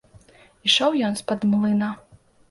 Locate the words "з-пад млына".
1.19-1.91